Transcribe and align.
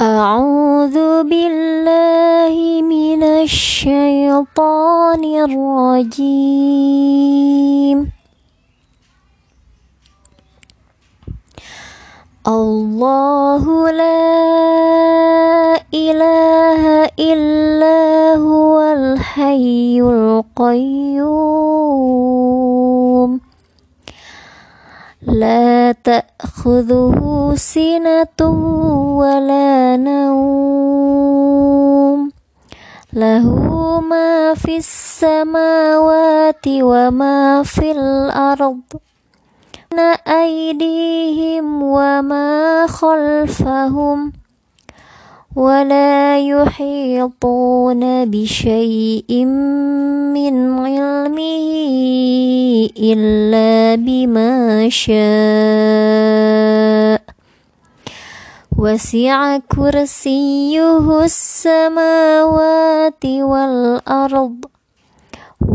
أعوذ 0.00 1.22
بالله 1.22 2.82
من 2.82 3.22
الشيطان 3.22 5.24
الرجيم. 5.48 7.14
الله 12.44 13.90
لا 13.90 15.80
إله 15.94 17.04
إلا 17.18 18.36
هو 18.36 18.80
الحي 18.80 20.00
القيوم. 20.00 21.34
لا 25.26 25.92
تأخذه 26.64 27.52
سنة 27.56 28.40
ولا 29.20 29.96
نوم. 29.96 30.32
له 33.12 33.46
ما 34.00 34.54
في 34.54 34.76
السماوات 34.76 36.64
وما 36.68 37.62
في 37.62 37.92
الأرض. 37.92 38.80
أيديهم 40.28 41.82
وما 41.82 42.86
خلفهم. 42.86 44.43
ولا 45.56 46.38
يحيطون 46.38 48.30
بشيء 48.30 49.44
من 50.34 50.78
علمه 50.78 51.70
إلا 52.98 53.94
بما 53.94 54.88
شاء. 54.90 55.14
وسع 58.78 59.58
كرسيه 59.58 61.24
السماوات 61.24 63.24
والأرض 63.24 64.56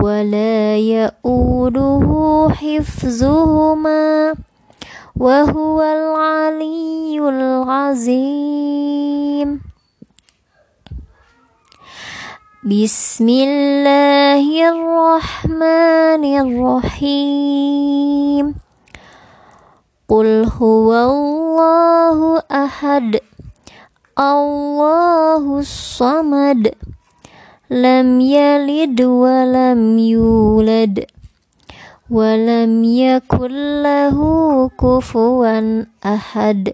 ولا 0.04 0.78
يؤوده 0.78 2.48
حفظهما 2.52 4.34
وهو 5.20 5.82
العلي 5.82 7.20
العظيم. 7.30 8.50
بسم 12.60 13.24
الله 13.30 14.44
الرحمن 14.44 16.24
الرحيم 16.44 17.76
قل 20.10 20.30
هو 20.60 20.90
الله 20.92 22.44
أحد 22.52 23.20
الله 24.20 25.60
الصمد 25.60 26.76
لم 27.72 28.22
يلد 28.22 29.02
ولم 29.02 30.00
يولد 30.00 31.06
ولم 32.12 32.84
يكن 32.84 33.84
له 33.84 34.18
كفوا 34.76 35.84
أحد 36.06 36.74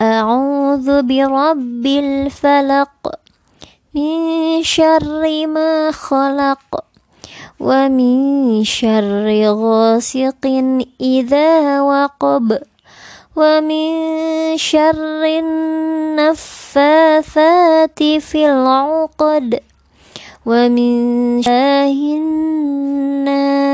أعوذ 0.00 1.02
برب 1.02 1.86
الفلق 1.86 3.14
من 3.94 4.62
شر 4.62 5.46
ما 5.46 5.90
خلق 5.90 6.84
ومن 7.60 8.64
شر 8.64 9.44
غاسق 9.46 10.62
إذا 11.00 11.80
وقب 11.80 12.58
ومن 13.36 13.92
شر 14.56 15.24
النفاثات 16.18 18.02
في 18.02 18.46
العقد 18.46 19.60
ومن 20.46 21.42
شاه 21.42 21.92
الناس 22.18 23.73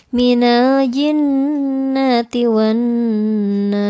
من 0.13 0.43
الجنة 0.43 2.27
والناس. 2.35 3.81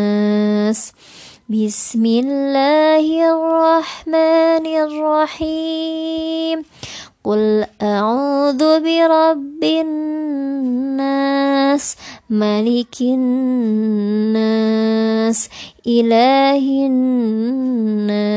بسم 1.50 2.06
الله 2.06 3.06
الرحمن 3.34 4.66
الرحيم. 4.86 6.62
قل 7.24 7.66
أعوذ 7.82 8.80
برب 8.80 9.64
الناس 9.64 11.16
ملك 12.30 13.00
الناس 13.00 14.38
إله 15.86 16.86
الناس. 16.86 18.30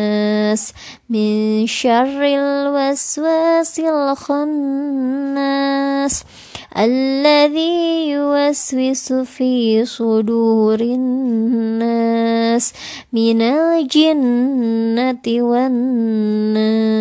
من 1.10 1.68
شر 1.68 2.22
الوسواس 2.24 3.80
الخناس. 3.80 5.06
الذي 6.78 8.10
يوسوس 8.10 9.14
في 9.14 9.86
صدور 9.86 10.80
الناس 10.80 12.74
من 13.14 13.42
الجنة 13.42 15.24
والناس. 15.28 16.98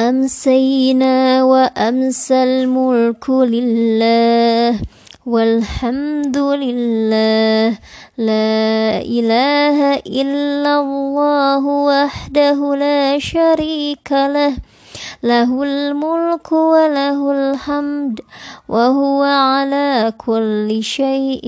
أمسينا 0.00 1.44
وأمسى 1.44 2.42
الملك 2.44 3.30
لله 3.30 4.80
والحمد 5.26 6.38
لله. 6.38 7.78
لا 8.18 9.00
إله 9.02 9.94
إلا 10.06 10.80
الله 10.80 11.66
وحده 11.66 12.76
لا 12.76 13.18
شريك 13.18 14.12
له. 14.12 14.75
له 15.22 15.62
الملك 15.62 16.52
وله 16.52 17.32
الحمد 17.32 18.20
وهو 18.68 19.22
على 19.22 20.12
كل 20.18 20.78
شيء 20.82 21.46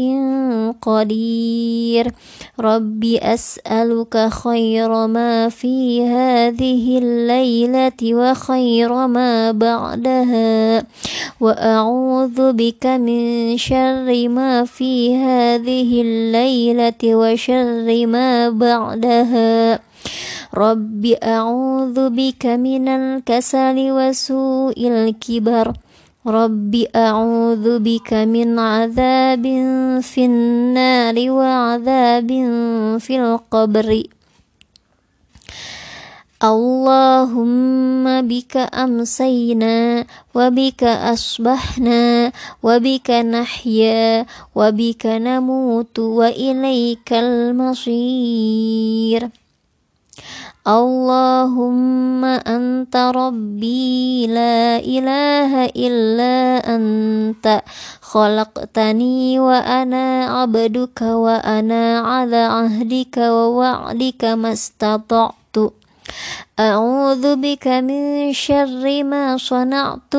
قدير 0.83 2.13
رب 2.61 3.05
أسألك 3.05 4.29
خير 4.29 5.07
ما 5.07 5.49
في 5.49 6.07
هذه 6.07 6.99
الليلة 6.99 8.01
وخير 8.03 9.07
ما 9.07 9.53
بعدها 9.53 10.85
وأعوذ 11.41 12.53
بك 12.53 12.87
من 12.87 13.57
شر 13.57 14.29
ما 14.29 14.65
في 14.65 15.17
هذه 15.17 16.03
الليلة 16.03 17.03
وشر 17.05 18.07
ما 18.07 18.51
بعدها 18.51 19.81
رب 20.55 21.07
أعوذ 21.07 22.11
بك 22.11 22.47
من 22.47 22.89
الكسل 22.89 23.77
وسوء 23.93 24.79
الكبر 24.79 25.73
رب 26.27 26.75
أعوذ 26.97 27.79
بك 27.79 28.13
من 28.15 28.59
عذاب 28.59 29.45
في 30.03 30.25
النار 30.25 31.31
وعذاب 31.31 32.29
في 33.01 33.15
القبر 33.21 34.03
اللهم 36.45 38.05
بك 38.29 38.57
أمسينا 38.57 40.05
وبك 40.35 40.85
أصبحنا 40.85 42.33
وبك 42.63 43.11
نحيا 43.11 44.27
وبك 44.55 45.07
نموت 45.07 45.99
وإليك 45.99 47.13
المصير 47.13 48.29
اللهم 50.69 52.25
أنت 52.25 52.97
ربي 52.97 54.27
لا 54.27 54.77
إله 54.77 55.65
إلا 55.65 56.37
أنت. 56.75 57.63
خلقتني 58.03 59.41
وأنا 59.41 60.25
عبدك 60.25 61.03
وأنا 61.03 61.99
على 61.99 62.37
عهدك 62.37 63.17
ووعدك 63.17 64.25
ما 64.25 64.53
استطعت. 64.53 65.88
أعوذ 66.59 67.37
بك 67.37 67.67
من 67.67 68.33
شر 68.33 69.05
ما 69.05 69.37
صنعت. 69.37 70.15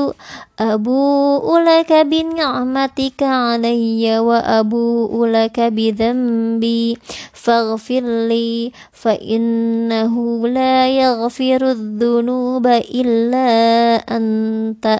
أبوء 0.59 1.59
لك 1.59 1.91
بنعمتك 1.93 3.23
علي 3.23 4.19
وأبوء 4.19 5.25
لك 5.25 5.59
بذنبي. 5.59 6.97
فاغفر 7.33 8.27
لي 8.27 8.71
فإنه 8.91 10.47
لا 10.47 10.87
يغفر 10.87 11.71
الذنوب 11.71 12.67
إلا 12.67 13.49
أنت. 13.95 14.99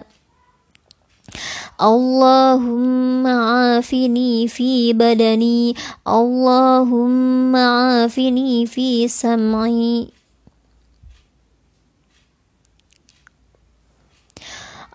اللهم 1.82 3.28
عافني 3.28 4.48
في 4.48 4.94
بدني 4.94 5.76
اللهم 6.08 7.56
عافني 7.56 8.66
في 8.66 9.08
سمعي. 9.08 10.19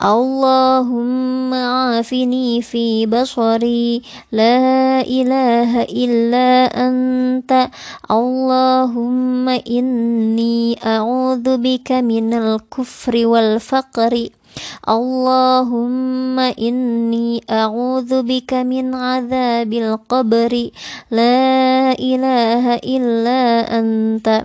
اللهم 0.04 1.54
عافني 1.54 2.62
في 2.62 3.06
بصري. 3.06 4.02
لا 4.32 5.00
إله 5.00 5.82
إلا 5.88 6.68
أنت. 6.68 7.68
اللهم 8.10 9.48
إني 9.48 10.78
أعوذ 10.86 11.56
بك 11.56 11.92
من 11.92 12.34
الكفر 12.34 13.26
والفقر. 13.26 14.28
اللهم 14.88 16.38
إني 16.38 17.44
أعوذ 17.50 18.22
بك 18.22 18.52
من 18.54 18.94
عذاب 18.94 19.72
القبر. 19.72 20.52
لا 21.10 21.92
إله 21.96 22.74
إلا 22.74 23.40
أنت. 23.78 24.44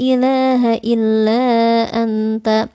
إله 0.00 0.74
إلا 0.74 1.42
أنت. 2.02 2.68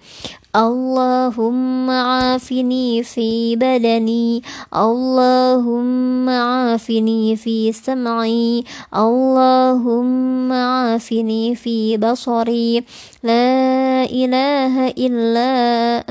اللهم 0.56 1.90
عافني 1.90 3.04
في 3.04 3.56
بدني. 3.56 4.44
اللهم 4.76 6.30
عافني 6.30 7.36
في 7.36 7.72
سمعي. 7.72 8.64
اللهم 8.96 10.54
عافني 10.54 11.56
في 11.56 11.98
بصري. 11.98 12.84
لا 13.24 13.67
إله 14.04 14.88
إلا 14.88 15.52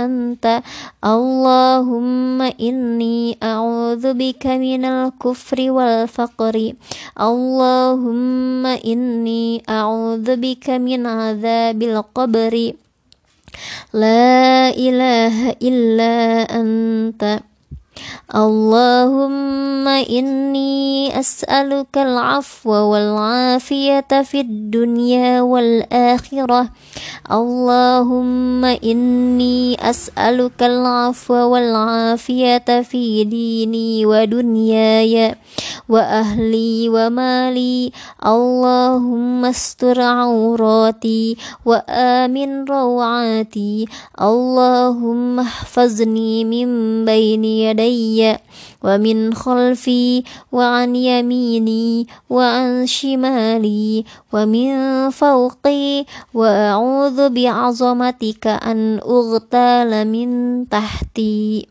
أنت. 0.04 0.62
اللهم 1.04 2.42
إني 2.42 3.38
أعوذ 3.42 4.14
بك 4.14 4.46
من 4.46 4.84
الكفر 4.84 5.70
والفقر. 5.70 6.72
اللهم 7.20 8.66
إني 8.66 9.62
أعوذ 9.68 10.36
بك 10.36 10.70
من 10.70 11.06
عذاب 11.06 11.82
القبر. 11.82 12.72
لا 13.94 14.68
إله 14.68 15.50
إلا 15.62 16.14
أنت. 16.60 17.22
اللهم 18.34 19.88
إني 19.88 21.20
أسألك 21.20 21.94
العفو 21.96 22.70
والعافية 22.70 24.10
في 24.22 24.40
الدنيا 24.40 25.40
والآخرة. 25.40 26.68
اللهم 27.32 28.64
إني 28.64 29.90
أسألك 29.90 30.62
العفو 30.62 31.34
والعافية 31.34 32.82
في 32.82 33.24
ديني 33.24 34.06
ودنياي 34.06 35.34
وأهلي 35.88 36.88
ومالي. 36.88 37.92
اللهم 38.26 39.44
استر 39.44 40.00
عوراتي 40.00 41.36
وآمن 41.64 42.64
روعاتي. 42.64 43.86
اللهم 44.20 45.40
احفظني 45.40 46.44
من 46.44 46.68
بين 47.04 47.44
يدي 47.44 47.85
ومن 48.82 49.34
خلفي 49.34 50.22
وعن 50.52 50.96
يميني 50.96 52.06
وعن 52.30 52.86
شمالي 52.86 54.04
ومن 54.32 54.70
فوقي 55.10 56.04
وأعوذ 56.34 57.28
بعظمتك 57.28 58.46
أن 58.46 58.98
أغتال 58.98 60.08
من 60.08 60.28
تحتي 60.68 61.66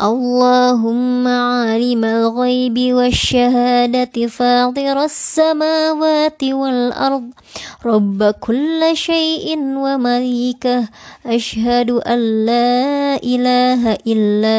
اللهم 0.00 1.28
عالم 1.28 2.04
الغيب 2.04 2.94
والشهادة 2.94 4.26
فاطر 4.26 5.04
السماوات 5.04 6.44
والأرض. 6.44 7.24
رب 7.86 8.22
كل 8.40 8.80
شيء 8.94 9.58
ومليكه 9.58 10.88
أشهد 11.26 11.90
أن 11.90 12.46
لا 12.46 13.20
إله 13.24 13.98
إلا 14.06 14.58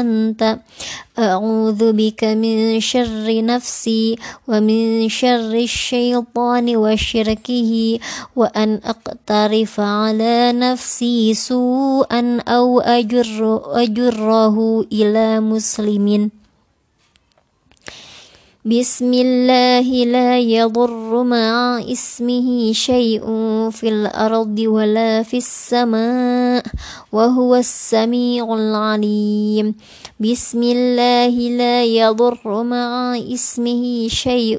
أنت. 0.00 0.58
أعوذ 1.18 1.92
بك 1.92 2.24
من 2.24 2.80
شر 2.80 3.26
نفسي 3.26 4.16
ومن 4.48 5.08
شر 5.08 5.50
الشيطان 5.54 6.76
وشركه 6.76 7.98
وأن 8.36 8.80
أقترف 8.84 9.80
على 9.80 10.52
نفسي 10.52 11.34
سوءا 11.34 12.38
أو 12.48 12.80
أجر 12.80 13.62
أجره 13.82 14.56
إلى 14.92 15.40
مسلم. 15.40 16.30
بسم 18.64 19.12
الله 19.14 19.88
لا 20.04 20.38
يضر 20.38 21.22
مع 21.22 21.80
اسمه 21.80 22.72
شيء 22.72 23.24
في 23.70 23.88
الأرض 23.88 24.58
ولا 24.58 25.22
في 25.22 25.36
السماء 25.36 26.62
وهو 27.12 27.54
السميع 27.56 28.54
العليم. 28.54 29.74
بسم 30.18 30.62
الله 30.62 31.30
لا 31.30 31.84
يضر 31.84 32.62
مع 32.62 33.14
إسمه 33.14 34.08
شيء 34.08 34.58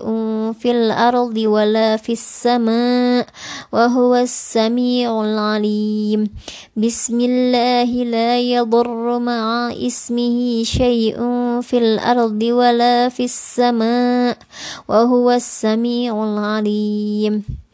في 0.55 0.71
الأرض 0.71 1.37
ولا 1.37 1.97
في 1.97 2.15
السماء 2.15 3.27
وهو 3.71 4.15
السميع 4.15 5.11
العليم. 5.23 6.31
بسم 6.79 7.19
الله 7.19 7.91
لا 8.07 8.39
يضر 8.39 9.19
مع 9.19 9.71
إسمه 9.75 10.63
شيء 10.63 11.19
في 11.61 11.77
الأرض 11.77 12.41
ولا 12.43 13.09
في 13.09 13.23
السماء 13.27 14.37
وهو 14.87 15.31
السميع 15.31 16.23
العليم. 16.23 17.43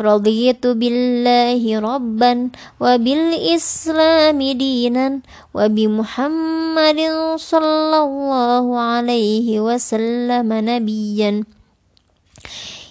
رضيت 0.00 0.66
بالله 0.66 1.62
ربا 1.80 2.50
وبالإسلام 2.80 4.38
دينا 4.42 5.20
وبمحمد 5.54 7.00
صلى 7.36 7.98
الله 7.98 8.78
عليه 8.78 9.60
وسلم 9.60 10.48
نبيا. 10.52 11.44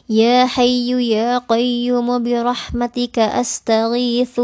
يا 0.10 0.45
حي 0.45 0.89
يا 1.12 1.38
قيوم 1.38 2.24
برحمتك 2.24 3.19
أستغيث. 3.19 4.41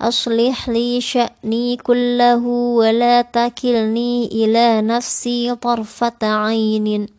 أصلح 0.00 0.68
لي 0.68 1.00
شأني 1.00 1.76
كله 1.76 2.46
ولا 2.80 3.22
تكلني 3.22 4.26
إلى 4.26 4.82
نفسي 4.82 5.54
طرفة 5.54 6.22
عين. 6.22 7.17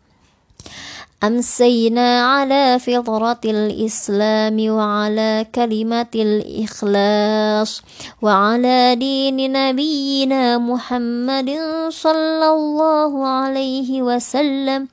أمسينا 1.24 2.22
على 2.22 2.80
فطرة 2.80 3.40
الإسلام 3.46 4.72
وعلى 4.72 5.46
كلمة 5.56 6.08
الإخلاص 6.16 7.82
وعلى 8.22 8.96
دين 8.96 9.52
نبينا 9.52 10.58
محمد 10.58 11.58
صلى 11.90 12.50
الله 12.50 13.28
عليه 13.28 14.02
وسلم 14.02 14.88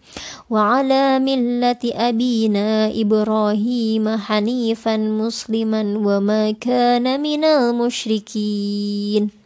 وعلى 0.51 1.19
ملة 1.19 1.79
أبينا 1.85 2.91
إبراهيم 2.91 4.19
حنيفا 4.19 4.97
مسلما 4.97 5.83
وما 5.83 6.51
كان 6.51 7.23
من 7.23 7.45
المشركين. 7.45 9.46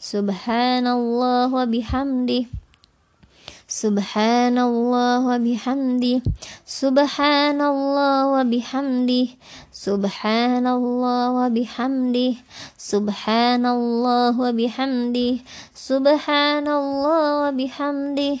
Subhanallah 0.00 1.52
wa 1.52 1.68
bihamdi, 1.68 2.48
Subhanallah 3.68 5.20
wa 5.28 5.36
bihamdi, 5.36 6.24
Subhanallah 6.64 8.32
wa 8.32 8.40
bihamdi, 8.40 9.36
Subhanallah 9.68 11.36
wa 11.36 11.52
bihamdi, 11.52 12.40
Subhanallah 12.80 14.32
wa 14.32 14.48
bihamdi, 14.56 15.44
Subhanallah 15.76 17.44
wa 17.44 17.50
bihamdi. 17.52 18.40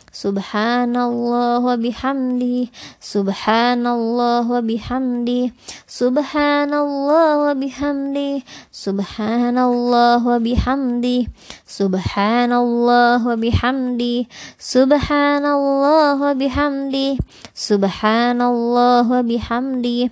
Subhanallah 0.11 1.63
wa 1.63 1.79
bihamdi 1.79 2.67
Subhanallah 2.99 4.43
wa 4.43 4.59
bihamdi 4.59 5.55
Subhanallah 5.87 7.47
wa 7.47 7.55
bihamdi 7.55 8.43
Subhanallah 8.75 10.19
wa 10.19 10.35
bihamdi 10.35 11.31
Subhanallah 11.63 13.23
wa 13.23 13.39
bihamdi 13.39 14.27
Subhanallah 14.59 16.19
wa 16.19 16.35
bihamdi 16.35 17.15
Subhanallah 17.55 19.07
wa 19.07 19.23
bihamdi 19.23 20.11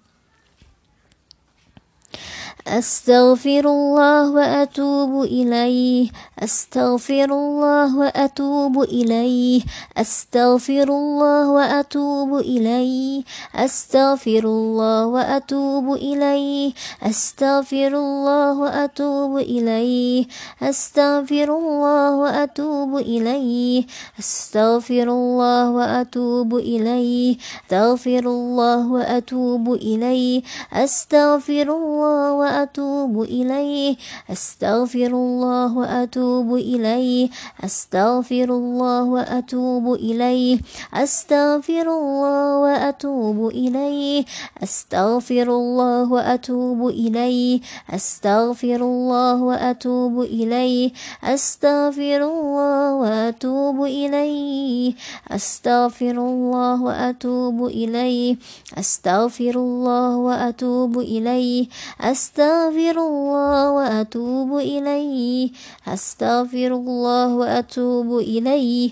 أستغفر 2.67 3.65
الله 3.65 4.31
وأتوب 4.31 5.23
إليه. 5.23 6.09
أستغفر 6.39 7.25
الله 7.25 7.97
وأتوب 7.97 8.81
إليه. 8.81 9.61
أستغفر 9.97 10.83
الله 10.83 11.49
وأتوب 11.49 12.33
إليه. 12.37 13.23
أستغفر 13.55 14.43
الله 14.45 15.05
وأتوب 15.05 15.93
إليه. 15.93 16.73
أستغفر 17.03 17.87
الله 17.97 18.59
وأتوب 18.59 19.37
إليه. 19.37 20.25
أستغفر 20.63 21.49
الله 21.57 22.15
وأتوب 22.15 22.97
إليه. 22.97 23.85
أستغفر 24.19 25.07
الله 25.09 25.69
وأتوب 25.71 26.55
إليه. 26.55 27.37
أستغفر 27.71 28.25
الله 28.25 28.91
وأتوب 28.91 29.73
إليه. 29.73 30.41
أستغفر 30.73 31.61
الله 31.61 32.50
وأتوب 32.51 33.21
إليه. 33.21 33.95
أستغفر 34.31 35.07
الله 35.07 35.77
وأتوب 35.77 36.55
إليه. 36.55 37.29
أستغفر 37.63 38.43
الله 38.43 39.03
وأتوب 39.03 39.93
إليه. 39.93 40.59
أستغفر 40.93 41.81
الله 41.81 42.57
وأتوب 42.57 43.47
إليه. 43.47 44.25
أستغفر 44.63 45.47
الله 45.61 46.11
وأتوب 46.11 46.89
إليه. 46.89 47.59
أستغفر 47.89 48.81
الله 48.81 49.43
وأتوب 49.43 50.21
إليه. 50.21 50.91
أستغفر 51.23 52.21
الله 52.31 52.95
وأتوب 52.95 53.83
إليه. 53.83 54.93
أستغفر 55.31 56.11
الله 56.11 56.81
وأتوب 56.81 57.65
إليه. 57.65 58.35
أستغفر 58.77 59.55
الله 59.55 60.17
وأتوب 60.17 60.99
إليه. 60.99 61.67
أستغفر 62.01 62.40
أستغفر 62.41 62.97
الله 62.97 63.71
وأتوب 63.71 64.57
إليه. 64.57 65.49
أستغفر 65.87 66.71
الله 66.73 67.35
وأتوب 67.35 68.17
إليه. 68.17 68.91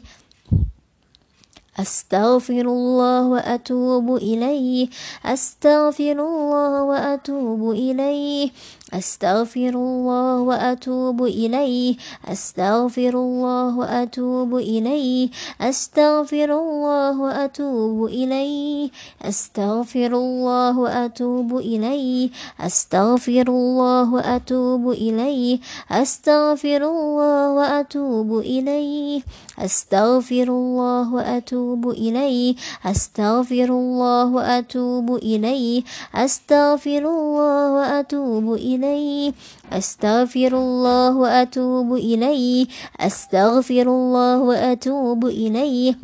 أستغفر 1.80 2.62
الله 2.62 3.28
وأتوب 3.28 4.16
إليه. 4.16 4.88
أستغفر 5.26 6.12
الله 6.12 6.84
وأتوب 6.84 7.72
إليه. 7.72 8.50
أستغفر 8.94 9.70
الله 9.70 10.40
وأتوب 10.40 11.24
إليه. 11.24 11.96
أستغفر 12.32 13.10
الله 13.10 13.78
وأتوب 13.78 14.56
إليه. 14.56 15.30
أستغفر 15.62 16.50
الله 16.60 17.22
وأتوب 17.22 18.06
إليه. 18.06 18.90
أستغفر 19.22 20.14
الله 20.14 20.80
وأتوب 20.80 21.58
إليه. 21.58 22.30
أستغفر 22.60 23.48
الله 23.48 24.14
وأتوب 24.14 24.90
إليه. 24.90 25.60
أستغفر 25.92 26.82
الله 26.84 27.54
وأتوب 27.54 28.40
إليه. 28.40 29.22
أستغفر 29.60 30.50
الله 30.50 31.14
وأتوب 31.14 31.90
إليه. 31.90 32.56
أستغفر 32.86 33.70
الله 33.70 34.26
وأتوب 34.26 35.16
إليه. 35.16 35.84
أستغفر 36.16 37.04
الله 37.16 37.74
وأتوب 37.74 38.54
إليه. 38.54 38.79
إليه. 38.80 39.34
أستغفر 39.72 40.48
الله 40.48 41.18
وأتوب 41.18 41.94
إليه. 41.94 42.68
أستغفر 43.00 43.82
الله 43.82 44.40
وأتوب 44.40 45.26
إليه. 45.26 45.96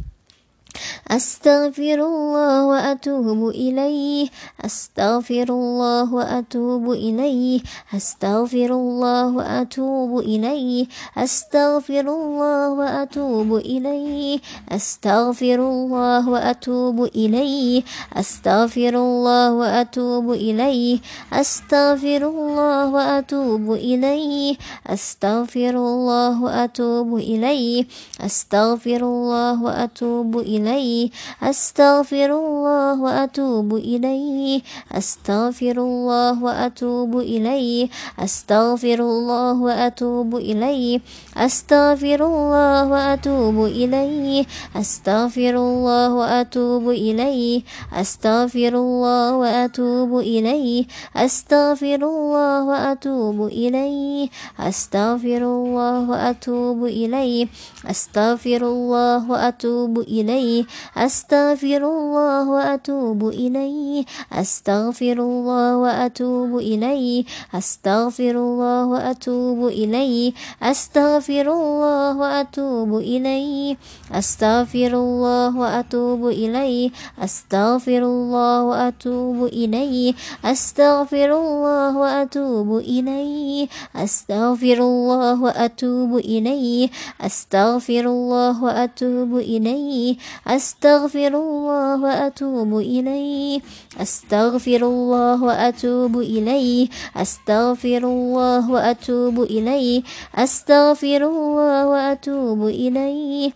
أستغفر 1.07 1.99
الله 2.11 2.65
وأتوب 2.65 3.49
إليه. 3.49 4.27
أستغفر 4.65 5.47
الله 5.49 6.13
وأتوب 6.13 6.91
إليه. 6.91 7.61
أستغفر 7.95 8.71
الله 8.73 9.27
وأتوب 9.37 10.19
إليه. 10.19 10.87
أستغفر 11.17 12.05
الله 12.09 12.69
وأتوب 12.69 13.55
إليه. 13.55 14.39
أستغفر 14.71 15.59
الله 15.59 16.29
وأتوب 16.29 17.03
إليه. 17.03 17.83
أستغفر 18.13 18.93
الله 18.95 19.53
وأتوب 19.53 20.31
إليه. 20.31 20.99
أستغفر 21.33 22.21
الله 22.27 22.89
وأتوب 22.89 23.71
إليه. 23.71 24.55
أستغفر 24.87 25.75
الله 25.75 26.43
وأتوب 26.43 27.15
إليه. 27.15 27.85
أستغفر 28.25 29.01
الله 29.03 29.63
وأتوب 29.63 30.37
إليه. 30.39 30.64
إليه. 30.65 31.09
أستغفر 31.43 32.25
الله 32.25 33.01
وأتوب 33.01 33.75
إليه. 33.75 34.61
أستغفر 34.91 35.77
الله 35.77 36.43
وأتوب 36.43 37.17
إليه. 37.17 37.89
أستغفر 38.19 38.99
الله 38.99 39.53
وأتوب 39.61 40.35
إليه. 40.35 40.99
أستغفر 41.37 42.25
الله 42.25 42.87
وأتوب 42.87 43.57
إليه. 43.65 44.45
أستغفر 44.75 45.55
الله 45.55 46.13
وأتوب 46.13 46.89
إليه. 46.89 47.61
أستغفر 47.93 48.73
الله 48.75 49.35
وأتوب 49.37 50.17
إليه. 50.17 50.85
أستغفر 51.15 52.01
الله 52.03 52.63
وأتوب 52.63 53.37
إليه. 53.45 54.29
أستغفر 54.59 55.41
الله 55.43 56.09
وأتوب 56.09 56.85
إليه. 56.85 57.47
أستغفر 57.91 58.61
الله 58.63 59.31
وأتوب 59.31 59.99
إليه. 59.99 60.54
إليه 60.55 60.65
أستغفر 60.97 61.81
الله 61.83 62.49
وأتوب 62.49 63.27
إليه. 63.27 64.05
أستغفر 64.33 65.17
الله 65.19 65.77
وأتوب 65.77 66.57
إليه. 66.57 67.23
أستغفر 67.53 68.35
الله 68.35 68.85
وأتوب 68.85 69.67
إليه. 69.67 70.33
أستغفر 70.63 71.47
الله 71.51 72.17
وأتوب 72.17 72.97
إليه. 72.97 73.75
أستغفر 74.11 74.93
الله 74.93 75.57
وأتوب 75.57 76.25
إليه. 76.25 76.91
أستغفر 77.19 78.01
الله 78.03 78.63
وأتوب 78.63 79.47
إليه. 79.47 80.13
أستغفر 80.45 81.29
الله 81.33 81.97
وأتوب 81.97 82.77
إليه. 82.77 83.67
أستغفر 83.95 84.79
الله 84.79 85.41
وأتوب 85.43 86.17
إليه. 86.17 86.89
أستغفر 87.21 88.05
الله 88.05 88.63
وأتوب 88.63 89.37
إليه. 89.37 90.15
أستغفر 90.47 91.27
الله 91.27 92.01
وأتوب 92.03 92.77
إليه. 92.77 93.61
أستغفر 94.01 94.81
الله 94.83 95.43
وأتوب 95.43 96.19
إليه. 96.21 96.87
أستغفر 97.17 97.97
الله 97.97 98.71
وأتوب 98.71 99.41
إليه. 99.41 100.01
أستغفر 100.35 101.21
الله 101.25 101.87
وأتوب 101.87 102.67
إليه. 102.67 103.51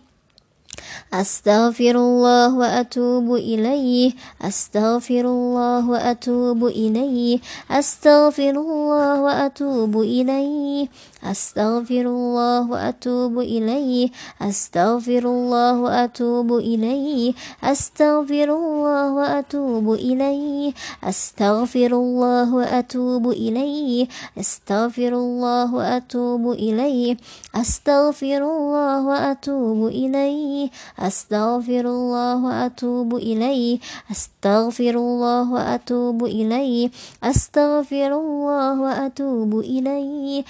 أستغفر 1.14 1.90
الله 1.90 2.58
وأتوب 2.58 3.34
إليه. 3.34 4.12
أستغفر 4.42 5.20
الله 5.20 5.90
وأتوب 5.90 6.66
إليه. 6.66 7.38
أستغفر 7.70 8.50
الله 8.50 9.22
وأتوب 9.22 10.00
إليه. 10.00 10.88
أستغفر 11.24 12.00
الله 12.00 12.70
وأتوب 12.70 13.38
إليه. 13.38 14.08
أستغفر 14.42 15.24
الله 15.24 15.80
وأتوب 15.80 16.52
إليه. 16.52 17.32
أستغفر 17.64 18.44
الله 18.44 19.12
وأتوب 19.12 19.92
إليه. 19.92 20.72
أستغفر 21.04 21.92
الله 21.92 22.54
وأتوب 22.54 23.30
إليه. 23.30 24.06
أستغفر 24.38 25.12
الله 25.12 25.74
وأتوب 25.74 26.52
إليه. 26.52 27.16
أستغفر 27.54 28.42
الله 28.42 29.06
وأتوب 29.06 29.86
إليه. 29.86 30.68
أستغفر 30.98 31.84
الله 31.86 32.44
وأتوب 32.44 33.14
إليه. 33.14 33.78
أستغفر 34.10 34.94
الله 34.96 35.52
وأتوب 35.52 36.24
إليه. 36.24 36.90
أستغفر 37.24 38.10
الله 38.20 38.80
وأتوب 38.80 39.58
إليه. 39.58 40.44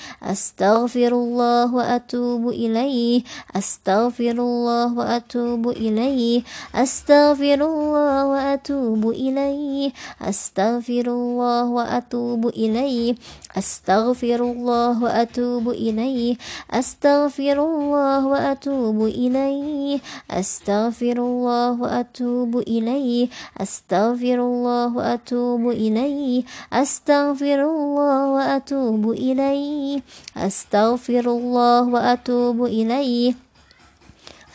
أستغفر 0.61 1.09
الله 1.09 1.75
وأتوب 1.75 2.49
إليه. 2.49 3.23
أستغفر 3.57 4.31
الله 4.31 4.93
وأتوب 4.93 5.69
إليه. 5.69 6.43
أستغفر 6.75 7.61
الله 7.65 8.27
وأتوب 8.27 9.11
إليه. 9.11 9.93
أستغفر 10.21 11.07
الله 11.09 11.65
وأتوب 11.65 12.47
إليه. 12.47 13.15
أستغفر 13.59 14.41
الله 14.53 15.03
وأتوب 15.03 15.69
إليه. 15.69 16.37
أستغفر 16.71 17.65
الله 17.65 18.27
وأتوب 18.27 19.05
إليه. 19.05 19.99
أستغفر 20.31 21.19
الله 21.19 21.81
وأتوب 21.83 22.59
إليه. 22.59 23.29
أستغفر 23.61 24.39
الله 24.41 24.97
وأتوب 24.97 25.69
إليه. 25.69 26.43
أستغفر 26.73 27.61
الله 27.61 28.31
وأتوب 28.31 29.11
إليه. 29.11 30.01
أستغفر 30.37 31.25
الله 31.31 31.89
وأتوب 31.89 32.65
إليه. 32.65 33.50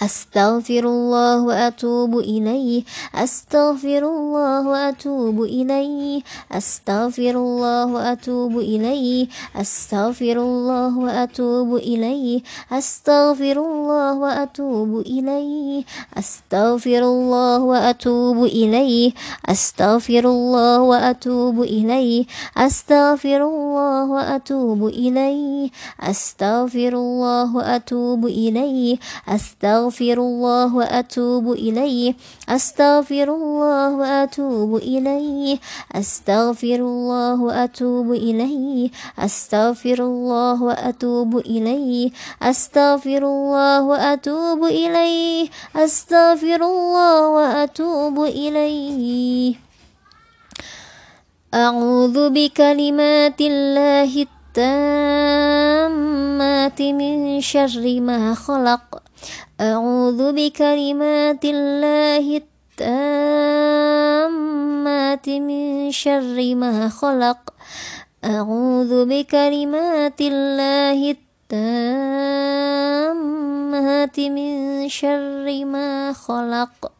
أستغفر 0.01 0.83
الله 0.85 1.41
وأتوب 1.41 2.19
إليه. 2.19 2.83
أستغفر 3.15 4.03
الله 4.03 4.67
وأتوب 4.67 5.41
إليه. 5.41 6.21
أستغفر 6.51 7.35
الله 7.35 7.85
وأتوب 7.85 8.57
إليه. 8.57 9.27
أستغفر 9.55 10.37
الله 10.37 10.97
وأتوب 10.97 11.75
إليه. 11.75 12.41
أستغفر 12.71 13.57
الله 13.57 14.13
وأتوب 14.13 14.99
إليه. 14.99 15.83
أستغفر 16.17 16.99
الله 16.99 17.61
وأتوب 17.61 18.43
إليه. 18.43 19.13
أستغفر 19.45 20.25
الله 20.25 20.81
وأتوب 20.81 21.63
إليه. 21.63 22.25
أستغفر 22.57 23.41
الله 23.43 24.05
وأتوب 24.11 24.87
إليه. 24.87 25.69
أستغفر 25.99 26.93
الله 26.93 27.55
وأتوب 27.55 28.25
إليه. 28.25 28.97
أستغفر 29.27 29.84
أستغفر 29.85 30.17
الله 30.17 30.75
وأتوب 30.75 31.51
إليه. 31.51 32.13
أستغفر 32.49 33.29
الله 33.35 33.95
وأتوب 33.95 34.75
إليه. 34.75 35.57
أستغفر 35.95 36.75
الله 36.75 37.41
وأتوب 37.41 38.11
إليه. 38.11 38.89
أستغفر 39.19 39.99
الله 40.03 40.63
وأتوب 40.63 41.37
إليه. 41.37 42.11
أستغفر 42.41 43.17
الله 43.17 43.81
وأتوب 43.81 44.63
إليه. 44.65 45.49
أستغفر 45.75 46.61
الله 46.65 47.29
وأتوب 47.29 48.19
إليه. 48.23 49.55
أعوذ 51.53 52.29
بكلمات 52.29 53.41
الله 53.41 54.25
التامات 54.57 55.35
من 56.81 57.41
شر 57.41 57.99
ما 58.01 58.33
خلق. 58.33 59.04
أعوذ 59.61 60.33
بكلمات 60.33 61.45
الله 61.45 62.41
التامات 62.81 64.09
من 65.29 65.91
شر 65.91 66.55
ما 66.55 66.89
خلق. 66.89 67.53
أعوذ 68.25 69.05
بكلمات 69.05 70.21
الله 70.21 71.11
التامات 71.11 71.79
من 74.19 74.89
شر 74.89 75.65
ما 75.65 76.13
خلق. 76.13 76.94